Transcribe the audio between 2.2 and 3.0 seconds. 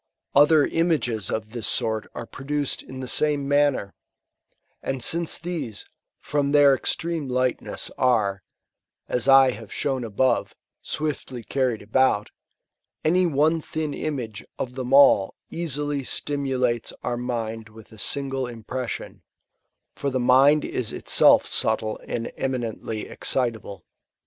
produced